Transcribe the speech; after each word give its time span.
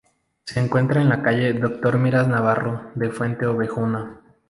Se 0.45 0.59
encuentra 0.59 0.99
en 0.99 1.09
la 1.09 1.21
calle 1.21 1.53
Doctor 1.53 1.99
Miras 1.99 2.27
Navarro 2.27 2.89
de 2.95 3.11
Fuente 3.11 3.45
Obejuna. 3.45 4.19